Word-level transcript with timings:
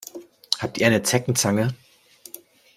Habt 0.57 0.79
ihr 0.79 0.87
eine 0.87 1.03
Zeckenzange? 1.03 1.75